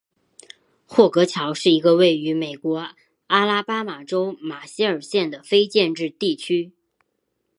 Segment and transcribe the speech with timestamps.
[0.87, 2.87] 霍格乔是一个位于美国
[3.27, 6.71] 阿拉巴马州马歇尔县的非建制地区。